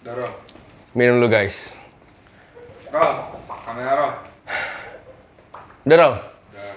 [0.00, 0.24] Daro.
[0.96, 1.76] Minum dulu guys.
[2.88, 3.20] Rol,
[3.68, 4.12] kamera Rol.
[5.84, 6.14] Udah Rol?
[6.16, 6.72] Udah.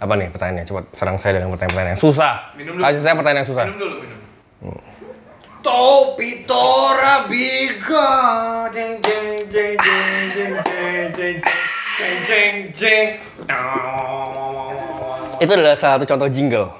[0.00, 0.64] Apa nih pertanyaannya?
[0.64, 2.56] Coba serang saya dengan pertanyaan-pertanyaan yang susah.
[2.56, 2.88] Minum dulu.
[2.88, 3.64] Kasih saya pertanyaan yang susah.
[3.68, 4.20] Minum dulu, minum.
[5.60, 8.08] Topi Tora Biga.
[8.72, 11.36] Jeng jeng jeng jeng jeng jeng jeng
[12.00, 13.06] jeng jeng jeng.
[15.36, 16.72] Itu adalah salah satu contoh jingle.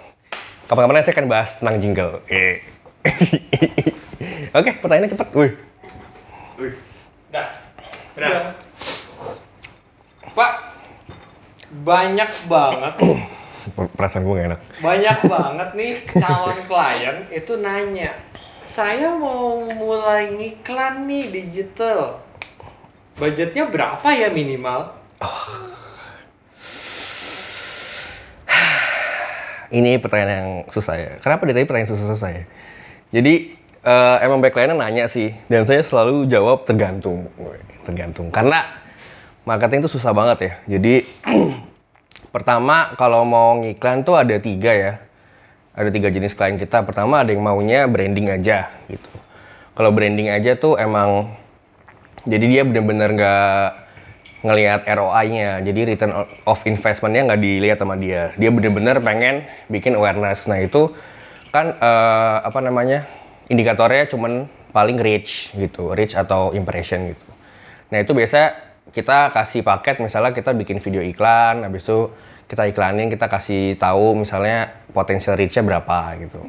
[0.65, 2.25] Kapan-kapan saya akan bahas tentang jingle.
[2.33, 2.65] Eh.
[4.57, 5.29] Oke, pertanyaannya cepet.
[5.37, 5.53] Wih.
[5.53, 5.74] Wih.
[8.15, 8.31] Dah.
[8.31, 8.55] Udah.
[10.35, 10.53] Pak,
[11.87, 12.95] banyak banget,
[13.95, 14.61] Perasaan gue gak enak.
[14.83, 18.13] banyak banget nih calon klien itu nanya,
[18.67, 22.19] saya mau mulai ngiklan nih digital.
[23.15, 24.91] Budgetnya berapa ya minimal?
[29.75, 31.11] Ini pertanyaan yang susah ya.
[31.19, 32.45] Kenapa dia tadi pertanyaan susah-susah ya?
[33.11, 33.55] Jadi
[33.87, 38.33] eh, emang kliennya nanya sih, dan saya selalu jawab tergantung, Woi, tergantung.
[38.33, 38.65] Karena
[39.45, 40.53] marketing itu susah banget ya.
[40.77, 41.05] Jadi
[42.35, 44.93] pertama kalau mau ngiklan tuh ada tiga ya.
[45.75, 46.83] Ada tiga jenis klien kita.
[46.87, 49.11] Pertama ada yang maunya branding aja gitu.
[49.75, 51.35] Kalau branding aja tuh emang
[52.25, 53.85] jadi dia bener-bener nggak
[54.45, 56.13] ngelihat ROI-nya, jadi return
[56.45, 58.37] of investment-nya nggak dilihat sama dia.
[58.37, 60.45] Dia bener-bener pengen bikin awareness.
[60.45, 60.93] Nah itu
[61.49, 63.09] kan eh, apa namanya
[63.49, 67.34] indikatornya cuman paling reach gitu, reach atau impression gitu.
[67.89, 68.55] Nah itu biasa
[68.93, 72.13] kita kasih paket misalnya kita bikin video iklan, habis itu
[72.47, 76.45] kita iklanin, kita kasih tahu misalnya potensial reach-nya berapa gitu.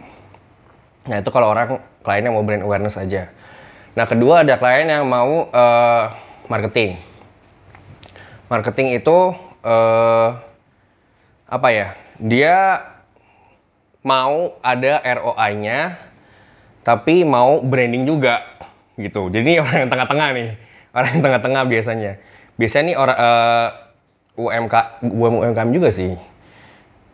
[1.08, 3.32] Nah itu kalau orang kliennya mau brand awareness aja.
[3.96, 6.06] Nah kedua ada klien yang mau eh,
[6.52, 7.00] marketing.
[8.52, 9.18] Marketing itu
[9.64, 10.30] eh,
[11.48, 11.96] apa ya?
[12.20, 12.84] Dia
[14.06, 15.98] mau ada ROI-nya,
[16.86, 18.46] tapi mau branding juga
[19.02, 19.34] gitu.
[19.34, 20.50] Jadi orang yang tengah-tengah nih,
[20.96, 22.12] orang yang tengah-tengah biasanya.
[22.56, 23.68] Biasanya nih orang eh,
[24.40, 24.76] UMK,
[25.12, 26.16] UMKM juga sih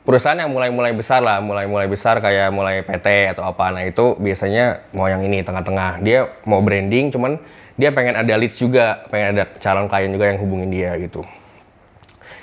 [0.02, 4.82] perusahaan yang mulai-mulai besar lah, mulai-mulai besar kayak mulai PT atau apa, nah itu biasanya
[4.98, 6.02] mau yang ini tengah-tengah.
[6.02, 7.38] Dia mau branding, cuman
[7.78, 11.22] dia pengen ada leads juga, pengen ada calon klien juga yang hubungin dia gitu.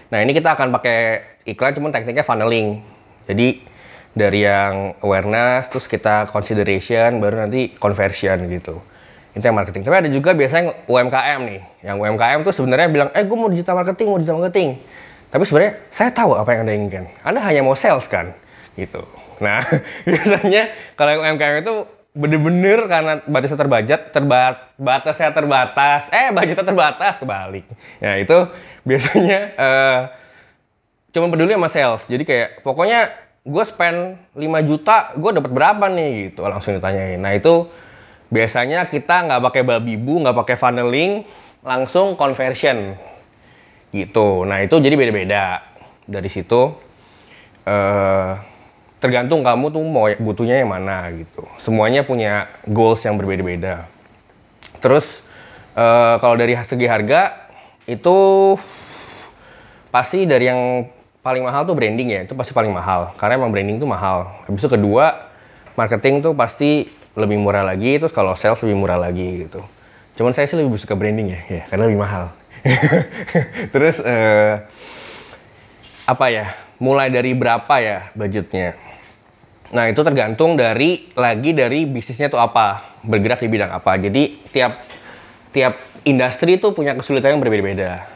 [0.08, 0.98] Nah ini kita akan pakai
[1.50, 2.80] iklan, cuman tekniknya funneling.
[3.28, 3.60] Jadi
[4.14, 8.80] dari yang awareness, terus kita consideration, baru nanti conversion gitu.
[9.38, 9.86] Itu yang marketing.
[9.86, 11.60] Tapi ada juga biasanya UMKM nih.
[11.86, 14.82] Yang UMKM tuh sebenarnya bilang, eh gue mau digital marketing, mau digital marketing.
[15.30, 17.04] Tapi sebenarnya saya tahu apa yang Anda inginkan.
[17.22, 18.34] Anda hanya mau sales kan?
[18.74, 18.98] Gitu.
[19.38, 19.62] Nah,
[20.10, 21.74] biasanya kalau yang UMKM itu
[22.18, 27.62] bener-bener karena batasnya terbajet, terbat, batasnya terbatas, eh budgetnya terbatas, kebalik.
[28.02, 28.36] Nah, itu
[28.82, 30.00] biasanya eh
[31.14, 32.10] cuma peduli sama sales.
[32.10, 33.14] Jadi kayak pokoknya
[33.46, 36.42] gue spend 5 juta, gue dapat berapa nih gitu.
[36.42, 37.22] Langsung ditanyain.
[37.22, 37.70] Nah, itu
[38.28, 41.24] biasanya kita nggak pakai babi bu, nggak pakai funneling,
[41.64, 42.96] langsung conversion
[43.92, 44.44] gitu.
[44.44, 45.64] Nah itu jadi beda-beda
[46.04, 46.72] dari situ.
[47.68, 48.32] eh
[48.98, 51.44] tergantung kamu tuh mau butuhnya yang mana gitu.
[51.60, 53.84] Semuanya punya goals yang berbeda-beda.
[54.80, 55.20] Terus
[55.76, 57.48] eh kalau dari segi harga
[57.84, 58.16] itu
[59.88, 60.84] pasti dari yang
[61.20, 62.20] paling mahal tuh branding ya.
[62.24, 64.32] Itu pasti paling mahal karena emang branding tuh mahal.
[64.48, 65.28] Habis itu kedua
[65.76, 67.98] marketing tuh pasti lebih murah lagi.
[67.98, 69.60] Terus kalau sales lebih murah lagi gitu.
[70.18, 72.34] Cuman saya sih lebih suka branding ya, ya karena lebih mahal.
[73.74, 74.66] Terus eh,
[76.06, 76.54] apa ya?
[76.78, 78.74] Mulai dari berapa ya budgetnya?
[79.74, 83.94] Nah itu tergantung dari lagi dari bisnisnya tuh apa, bergerak di bidang apa.
[83.98, 84.82] Jadi tiap
[85.54, 88.08] tiap industri itu punya kesulitan yang berbeda-beda.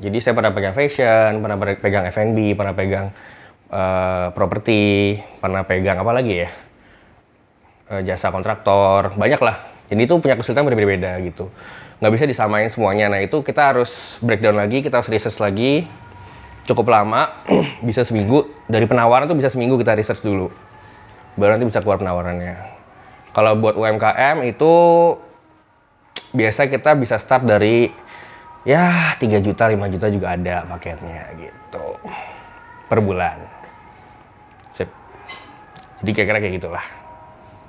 [0.00, 3.06] Jadi saya pernah pegang fashion, pernah pegang F&B, pernah pegang
[3.68, 6.69] eh, properti, pernah pegang apa lagi ya?
[7.90, 9.66] Eh, jasa kontraktor, banyak lah.
[9.90, 11.50] Jadi itu punya kesulitan berbeda-beda gitu.
[11.98, 13.10] Nggak bisa disamain semuanya.
[13.10, 15.90] Nah itu kita harus breakdown lagi, kita harus research lagi.
[16.70, 17.42] Cukup lama,
[17.88, 18.46] bisa seminggu.
[18.70, 20.54] Dari penawaran tuh bisa seminggu kita research dulu.
[21.34, 22.62] Baru nanti bisa keluar penawarannya.
[23.34, 24.72] Kalau buat UMKM itu
[26.30, 27.90] biasa kita bisa start dari
[28.62, 31.98] ya 3 juta, 5 juta juga ada paketnya gitu.
[32.86, 33.34] Per bulan.
[34.70, 34.86] Sip.
[36.06, 36.99] Jadi kira-kira kayak gitulah.